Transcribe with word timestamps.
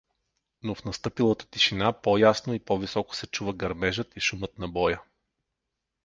Но 0.63 0.75
в 0.75 0.85
настъпилата 0.85 1.47
тишина 1.47 2.01
по-ясно 2.01 2.53
и 2.53 2.59
по-високо 2.59 3.15
се 3.15 3.27
чува 3.27 3.53
гърмежът 3.53 4.15
и 4.15 4.19
шумът 4.19 4.57
на 4.57 4.67
боя. 4.67 5.01